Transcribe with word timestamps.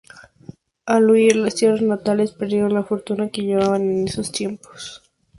Al 0.87 1.11
huir 1.11 1.31
de 1.35 1.41
las 1.41 1.53
Tierras 1.53 1.83
Natales 1.83 2.31
perdieron 2.31 2.73
la 2.73 2.81
fortuna 2.81 3.29
que 3.29 3.43
llevaban 3.43 3.83
en 3.83 4.07
esos 4.07 4.31
tiempos. 4.31 5.03